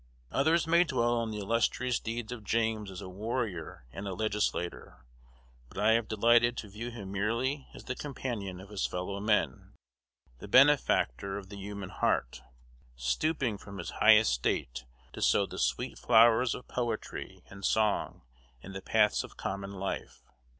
[0.31, 5.05] Others may dwell on the illustrious deeds of James as a warrior and a legislator;
[5.69, 9.73] but I have delighted to view him merely as the companion of his fellow men,
[10.39, 12.41] the benefactor of the human heart,
[12.95, 18.23] stooping from his high estate to sow the sweet flowers of poetry and song
[18.63, 20.23] in the paths of common life.